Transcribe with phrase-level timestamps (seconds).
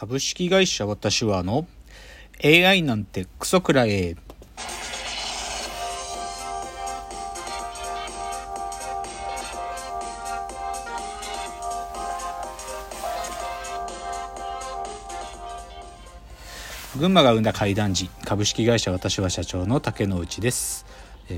[0.00, 1.66] 株式会社私はあの
[2.42, 4.16] AI なんてクソくらえ
[16.98, 20.86] 群馬が生んだ怪談時株式会社私は社長の竹之内です。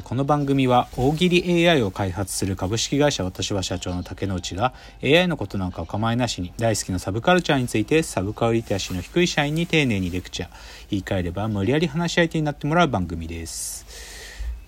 [0.01, 4.73] この番組は大喜利 AI を開発する株式会社私は社長の竹之内が
[5.05, 10.51] AI のことなんかお構いなしに大好きなサブカルチャーについてサブカルリテラシーの低い社員に丁寧にレクチャー
[10.89, 14.09] 言い換えれば無理やり話し相手になってもらう番組です。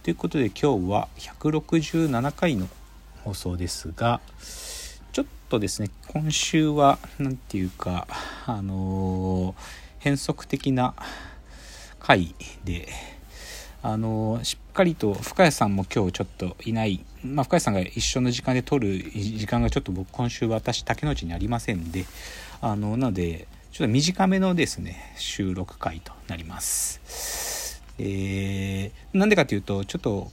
[0.03, 2.69] ということで今日は167回の
[3.23, 4.21] 放送ですが
[5.13, 8.07] ちょっとですね今週は何て言うか
[8.45, 9.63] あのー、
[10.01, 10.95] 変則的な
[11.99, 12.35] 回
[12.65, 12.89] で
[13.85, 22.07] あのしっかりと深谷さんも今日ちょっといない、まあ、深谷さんが一緒の時間で撮る時間がちょっと僕今週私竹之内にありませんで
[22.63, 27.83] あのなのでちょっと短めのですね収録回となります。
[27.99, 30.31] えー、なんでかというとちょっと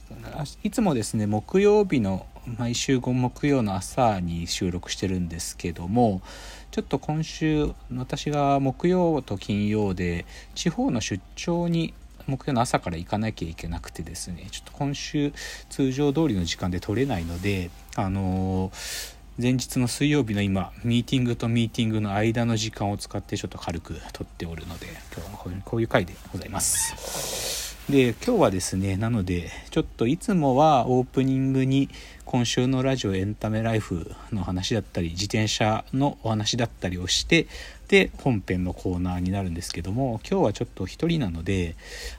[0.64, 2.26] いつもですね木曜日の
[2.58, 6.22] 毎週5木曜の朝に収録してるんですけども
[6.70, 10.24] ちょっと今週私が木曜と金曜で
[10.54, 11.92] 地方の出張に
[12.26, 15.32] 木曜の朝から行かなきゃいけなくてですねちょっと今週
[15.70, 27.62] 通常通りの時間で取れないのであのー、前日の水曜日の今ミーティングとミーティングの間の時間を使ってちょっと軽く撮っておるので今日はこういう回でございます。
[27.90, 31.88] で今日はですねなのでちょっといつもはオープニングに
[32.24, 37.48] 今週のラジオエンタメライフの話だったり自転車のお話だったりをして
[37.92, 41.76] で本編のコーナーになるんですけども今日はちょっと一人なので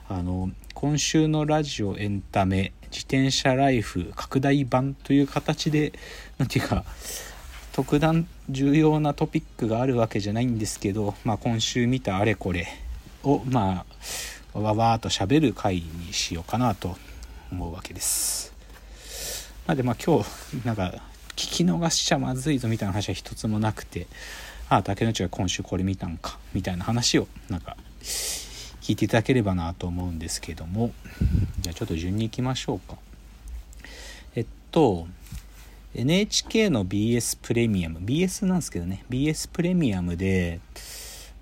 [0.08, 5.92] あの今週のラジオエンタメ自転車ライフ拡大版という形で
[6.38, 6.84] 何て言うか
[7.72, 12.68] 特段重要なトピックがあるわけじゃないんですけど、まあ、今週見たあれこれ
[13.24, 13.84] をま
[14.54, 16.96] あわわーっと喋る回にしようかなと
[17.50, 18.54] 思うわけです。
[19.66, 24.06] なんでまあ今日なんか聞き逃しちゃまずいぞみたいな話は一つもなくて
[24.68, 27.76] ああ竹内が今週これ見たんかみたいな話をなんか
[28.80, 30.92] 聞いていただければなと思うんですけども。
[31.60, 32.96] じゃあちょっと順にいきましょうか。
[34.34, 35.06] えっと
[35.94, 39.04] NHK の BS プレミアム BS なんですけどね。
[39.08, 40.60] BS プレミアムで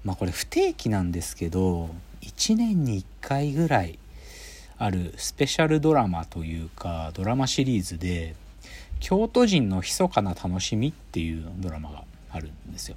[0.04, 1.90] まあこれ不定期なんですけど
[2.20, 3.98] 1年に1回ぐらい
[4.78, 8.36] あるスペシャルドラマというかドラマシリーズで
[9.00, 12.96] 京都人の密かな楽しみっていうドラマがあるんですよ。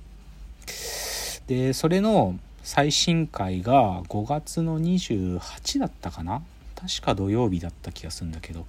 [1.47, 6.41] でそれの最新回が5月の28だったかな？
[6.75, 8.65] 確か土曜日だった気がするんだけど。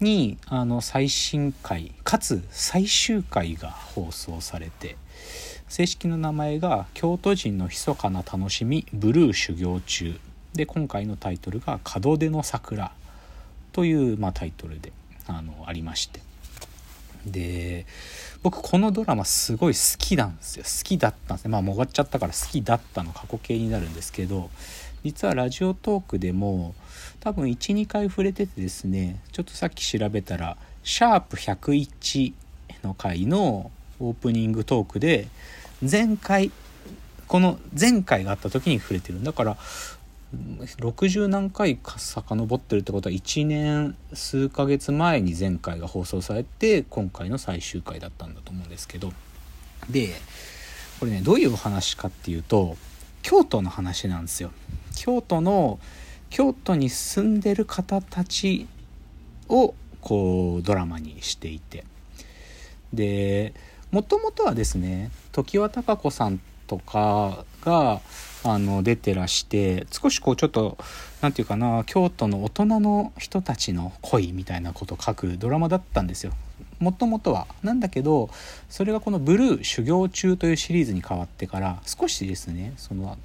[0.00, 4.96] にあの最新回かつ最終回が放送されて
[5.68, 10.18] 正式な名前が「京都人の密かな楽しみブルー修行中」
[10.56, 12.92] で今回のタイトルが「門出の桜」
[13.72, 14.90] という、まあ、タイトルで
[15.26, 16.29] あのありまして。
[17.26, 17.86] で
[18.42, 20.64] 僕このドラマすごい好きなんですよ。
[20.64, 21.50] 好きだったんですね。
[21.50, 24.50] まあもがっちゃったから好きだったの過去形になるんですけど
[25.04, 26.74] 実はラジオトークでも
[27.20, 32.32] 多分12回触れててですねちょっとさっき調べたら「シャープ #101」
[32.82, 35.28] の回のオープニングトークで
[35.88, 36.50] 前回
[37.26, 39.20] この前回があった時に触れてる。
[39.20, 39.56] んだから
[40.32, 49.12] 60何回か遡ってるってことは1年数ヶ月前に前回が放送されて今回の最終回だったんだと思うんですけど。
[49.88, 50.14] で
[51.00, 52.76] これねどういうお話かっていうと
[53.22, 54.52] 京都の話なんですよ。
[54.96, 55.80] 京都の
[56.28, 58.68] 京都に住んでる方たち
[59.48, 61.84] をこうドラマにしていて。
[62.92, 63.54] で
[63.90, 68.00] もともとはですね常盤貴子さんとかが
[68.42, 70.78] あの出てらして少しこうちょっと
[71.20, 76.32] 何て言うかな京都の大人の人たちの恋みたいなことを書くドラマだったんですよ。
[76.78, 78.30] もともとはなんだけど
[78.70, 83.18] それがこの「ブルー修行中」というシリーズに変わってから少しですねその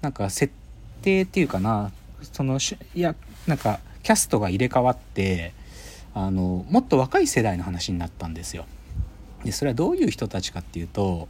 [0.00, 0.52] なんか設
[1.02, 1.90] 定っていうかな
[2.32, 2.60] その
[2.94, 3.16] いや
[3.48, 5.52] なんかキャストが入れ替わって
[6.14, 8.66] あのもっと若い世代の話になったんですよ。
[9.44, 11.28] でそれはどういう人たちかっていうと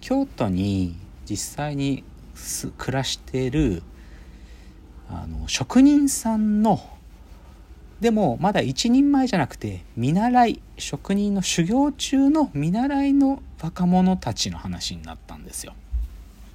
[0.00, 0.96] 京都に
[1.28, 2.04] 実際に
[2.78, 3.82] 暮らしてる
[5.08, 6.80] あの職人さんの
[8.00, 15.74] でもまだ一人前じゃなくて見習い職人の修行中の見習いの若者たちの話になったんですよ。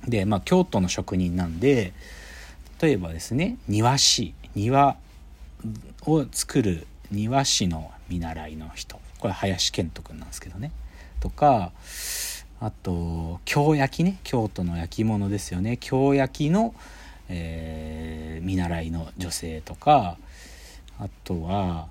[0.07, 1.93] でまあ京都の職人なんで
[2.81, 4.97] 例えばですね庭師庭
[6.05, 10.71] を作る庭師の見習いの人これ林健人君なんですけどね
[11.19, 11.71] とか
[12.61, 14.19] あと京焼きね。
[14.23, 15.77] 京都の焼き物ですよね。
[15.79, 16.73] 京焼きの、
[17.29, 20.17] えー、見習いの女性とか
[20.99, 21.87] あとは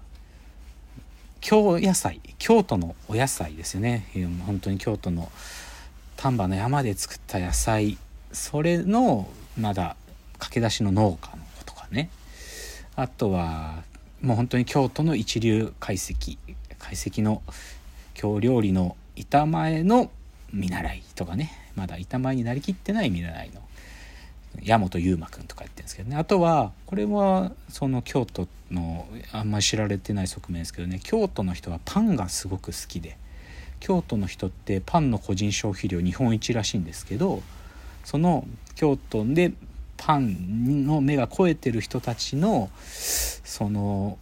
[1.40, 2.20] 京野菜。
[2.38, 4.06] 京都のお野菜ですよね。
[4.46, 5.30] 本当に京都の
[6.16, 7.96] 丹波の山で作った野菜。
[8.32, 9.96] それのまだ
[10.38, 12.10] 駆け出しの農家の子とかね。
[12.96, 13.82] あとは
[14.20, 16.14] もう本当に京都の一流懐石。
[16.68, 17.42] 懐石の
[18.12, 20.10] 京料理の板前の
[20.52, 23.60] 見習いとかねまだ板前になりきってない見習いの
[24.62, 26.16] 矢本悠馬くんとかやってるんですけどね。
[26.16, 31.00] あとはこれはその京都のあんまり知られてない側面ですけどね。
[31.02, 33.16] 京都の人はパンがすごく好きで
[33.80, 37.42] 京都の人ってパンの個人消費量日本一らしいんですけど
[38.04, 39.52] その京都で
[39.96, 44.18] パンの目が肥えてる人たちのその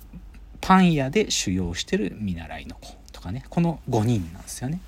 [0.60, 3.44] パン屋で修行してる見習いの子とかね。
[3.48, 4.80] この5人なんですよね。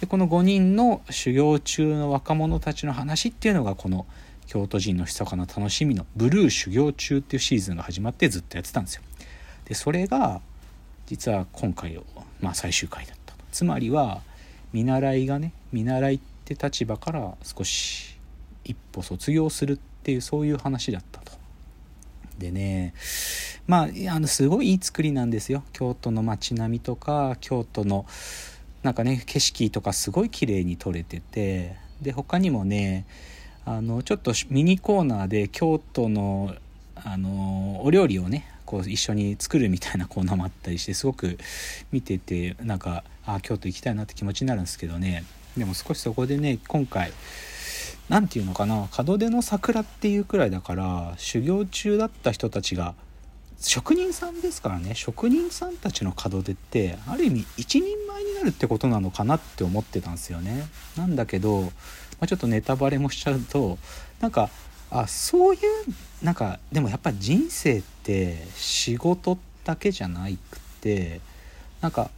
[0.00, 4.06] でこの5人の修行中の若者たちの話っていうのがこの
[4.46, 9.02] 京都人の密かな楽しみのブルー修行中っていうシーズンが始まってずっとやってたんですよ。
[9.66, 10.40] でそれが
[11.06, 12.00] 実は今回、
[12.40, 13.44] まあ、最終回だったと。
[13.52, 14.22] つまりは
[14.72, 18.16] 見習いがね見習いって立場から少し
[18.64, 21.32] 一歩卒業するっていうそういう話だったと。
[22.38, 22.94] でね
[23.66, 28.06] まああのすごいいい作りなんですよ京都の街並みとか京都の
[28.88, 33.04] なんかね景色とかすごい綺麗に撮れててで他にもね
[33.66, 36.54] あのちょっとミニコーナーで京都の
[36.94, 41.36] あのお料理をねこう一緒に作るみたいなコーナーもあったりしてすごく
[41.92, 45.22] 見ててなんかあ京都行きたいなって気持ちになるんですけどね。
[45.58, 47.12] でも少しそこでね今回
[48.08, 52.94] 何て言うのかな門出の桜っていうくらいだから修行中だった人たちが
[53.60, 60.64] 職人さんですからね職人さんたちの門出ってある意味一人前になるってことなのかなって思ってたんですよね。
[60.96, 61.72] なんだけど
[62.20, 63.78] まあ、ちょっとネタバレもしちゃうと
[64.20, 64.50] なんか
[64.90, 65.60] あそういう
[66.24, 71.20] なんかでもやっぱ人生って仕事だけじゃなくて
[71.80, 72.10] なんか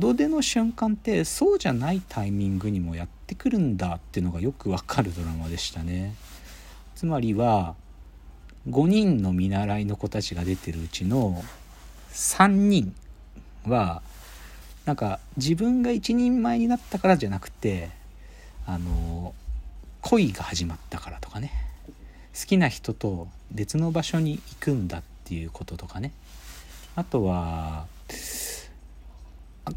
[0.00, 6.14] 門出の瞬間ってそうじゃないタイミングにもやってくるんだっていうのがよくわかるドラマでしたね。
[6.96, 7.74] つまりは
[8.68, 11.42] 5人の見習いの子たちが出てるうちの
[12.12, 12.94] 3人
[13.66, 14.02] は
[14.84, 17.90] なんか自分が一人前になったからじゃなくて
[18.66, 19.34] あの
[20.02, 21.52] 恋が始まったからとかね。
[22.38, 26.12] 好きな人と別の場所に行くんだっていうこととかね。
[26.96, 27.86] あとは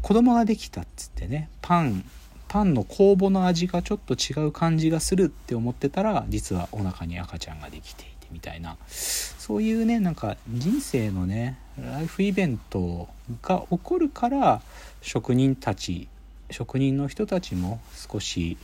[0.02, 2.04] 子供ができたっつってねパン
[2.48, 8.76] パンの酵母の味がちょっと違う感じがするって思ってたら実はお腹に赤ちゃんができていてみたいな。
[8.88, 13.08] そういうねなんか人生のねライフイベント
[13.40, 14.60] が起こるから
[15.00, 16.08] 職人たち
[16.50, 18.58] 職人の人たちも少し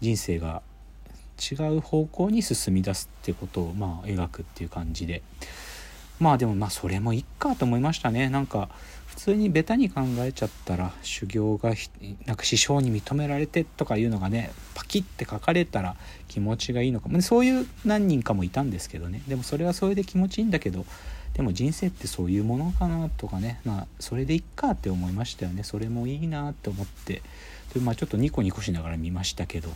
[0.00, 0.62] 人生が
[1.38, 5.22] 違う方向に進み出すってことをまあ描くっていう感じで。
[6.18, 8.30] まあでもまあそれもいっかと思いましたね。
[8.30, 8.70] なんか
[9.16, 11.72] 普通にベタに考えちゃったら修行が
[12.26, 15.96] なんか師匠に認められてとかいうのがねパキッて書かれたら
[16.28, 17.20] 気持ちがいいのかも。
[17.22, 19.22] そういう何人かもいたんですけどね。
[19.26, 20.84] でもそれはそれで気持ちいいんだけど
[21.32, 23.60] でも人生ってそういうものかなとかね。
[23.64, 25.64] まあそれでいっかって思いましたよね。
[25.64, 27.22] それもいいなって思って。
[27.72, 29.70] で、まあ、ちょっとニコニコしながら見ましたけど、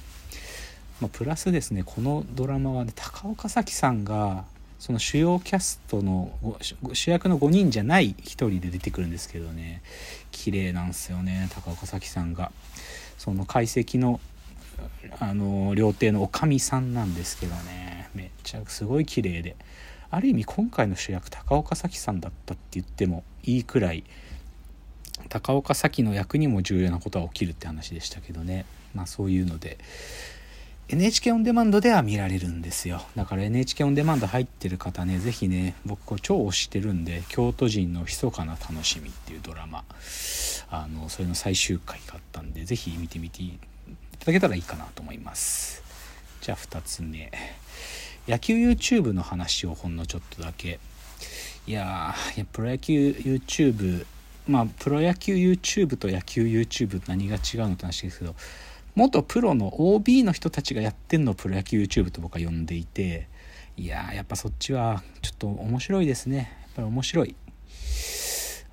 [1.00, 4.44] まあ、プラスですねこのドラマはね高岡早紀さんが
[4.80, 6.32] その主要キャストの
[6.94, 9.82] 主役の5人じゃない1人で出てくるんですけどね。
[10.30, 12.50] 綺麗なんですよね高岡早紀さんが。
[13.18, 14.20] その解析の
[15.18, 18.08] あの料亭のおかみさんなんですけどね。
[18.14, 19.54] めっちゃすごい綺麗で。
[20.10, 24.02] ある意味今回の主役高岡早紀さんだったって言ってもいいくらい
[25.28, 28.64] 高岡早紀の役にも重要なことは起きるって話でしたけどね。
[28.94, 29.76] まあそういうので。
[30.92, 33.00] NHK オンデマンドでは見られるんですよ。
[33.14, 39.84] だから NHK オンデマンド入ってる方ね是非ね僕これ超推してるんで「京都人の密かな楽しみ」っていうドラマ
[40.68, 43.56] あのそれの最終回があったんで是非見てみてい
[44.18, 45.84] ただけたらいいかなと思います。
[46.40, 47.30] じゃあ2つ目。
[48.26, 50.80] 野球 YouTube の話をほんのちょっとだけ。
[51.68, 54.06] いやープロ野球 YouTube
[54.48, 58.34] まあプロ野球 YouTube と野球 YouTube 何が違うのって話ですけど
[58.94, 63.28] 元プロの OB の人たちがやってんのをプロ野球 YouTube と僕は呼んでいて
[63.76, 66.36] いややっぱそっちはちょっと面白いですね。
[66.36, 67.34] やっぱり面白い。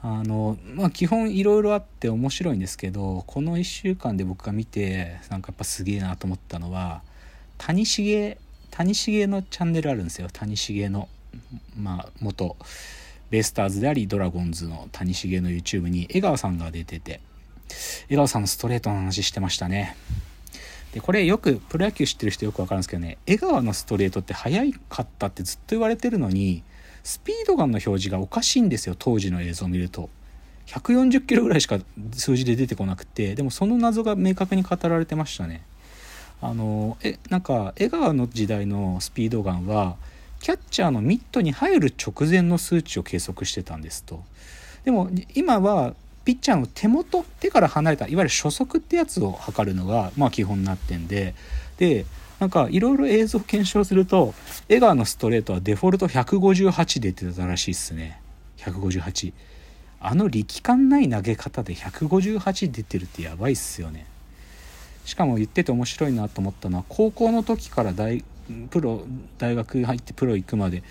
[0.01, 7.01] あのまあ基本いろいろあって面白いんですけどこの1週間で僕が見てなんかやっぱすげえなと思ったのは
[7.57, 8.37] 谷繁
[8.69, 10.27] 谷繁のチャンネルあるんですよ。
[10.31, 11.07] 谷繁の
[11.77, 12.57] まあ元
[13.29, 17.21] ベイスターズでありドラゴンズの谷繁の YouTube に江川さんが出てて。
[18.09, 19.95] 江川さんのストレートの話してましたね。
[20.93, 26.63] でこれよくプロ野球知ってる人よくわかるんですけどね江川のストレートって速かったってずっと言われてるのに
[27.03, 30.09] スピードガンの表示がおかしいんですよ当時の映像を見ると。
[30.67, 31.79] 140キロぐらいしか
[32.11, 35.63] 数字で出てこなくてでもその謎が明確に語られてましたね。
[36.41, 39.95] あのえなんか江川の時代のスピードガンは
[40.39, 44.23] キャッチャーのミットに入る直前の数値を計測してたんですと。
[44.83, 45.95] でも今は
[46.27, 51.35] ピッチャーの手元手から離れたいわゆる初速ってやつを測るのがまあ基本になってんで
[51.77, 52.05] で
[52.39, 54.33] なんかいろいろ映像検証すると
[54.67, 58.19] 江川のストレートはデフォルト158出てたらしいっすね。
[58.57, 59.31] 158
[60.01, 64.05] あの力感ない投げ方で158出てるってやばいっすよね。
[65.05, 68.25] しかも言ってて面白いなと思ったのは高校の時から大
[68.69, 69.03] プロ
[69.37, 70.83] 大学入ってプロ行くまで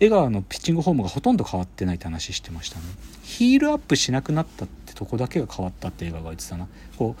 [0.00, 2.84] 江川のピッチングフォームがほとんど変わってないって話してましたね。
[3.22, 6.68] ヒールアップしなくなったとこだけが変わったって江川が言ってたな。
[6.96, 7.16] こ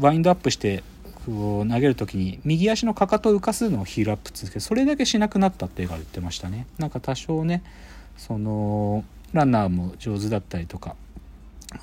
[0.00, 0.82] うワインドアップして
[1.24, 6.66] こう投げる時に右足のかかとを浮かすのをヒールアップ続けどそれだけしなくなったって江川言ってましたね。
[6.78, 7.62] なんか多少ね
[8.16, 10.96] そのランナーも上手だったりとか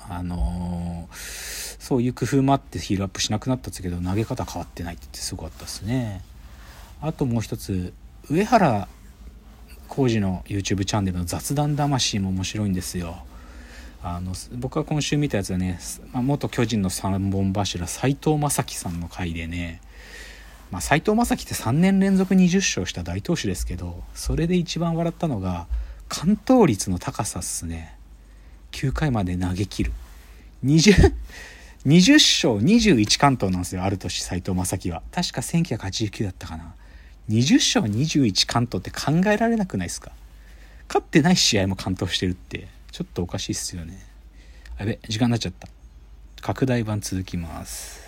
[0.08, 6.22] あのー、そういう工夫もあってヒールアップしなくなったんですけど投げ方変わってないって言ってすごかったですね。
[7.00, 7.92] あともう一つ
[8.28, 8.88] 上原
[9.88, 13.24] 浩二の YouTube チャンネルの雑談魂も面白いんですよ。
[14.08, 15.80] あの僕が今週見たやつはね
[16.12, 19.80] 元巨人の3本柱斎藤正樹さんの回でね
[20.70, 25.66] まあ、斎藤正樹って3年連続20勝した大投手ですけどそれで一番笑ったのが
[26.08, 27.96] 完投率の高さっすね。
[28.72, 29.92] 9回まで投げ切る。
[30.64, 31.12] 20,
[31.86, 35.02] 20勝21完投なんですよある年斎藤正樹は。
[35.12, 36.74] 確か1989だったかな。
[37.28, 40.12] 20勝21完投って考えられなくないですか？
[40.88, 42.68] 勝ってない試合も完投してるって。
[42.92, 43.98] ちょっとおかしいっすよね。
[44.78, 45.68] あべ時間になっちゃった。
[46.40, 48.05] 拡大版続きます。